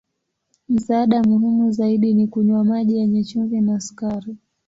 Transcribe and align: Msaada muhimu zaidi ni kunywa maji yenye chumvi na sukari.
Msaada 0.69 1.23
muhimu 1.23 1.71
zaidi 1.71 2.13
ni 2.13 2.27
kunywa 2.27 2.63
maji 2.63 2.97
yenye 2.97 3.23
chumvi 3.23 3.61
na 3.61 3.79
sukari. 3.79 4.37